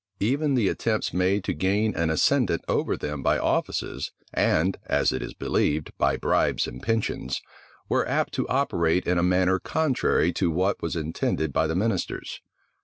[0.19, 5.21] Even the attempts made to gain an ascendant over them by offices, and, as it
[5.21, 7.39] is believed, by bribes and pensions,
[7.87, 12.41] were apt to operate in a manner contrary to what was intended by the ministers.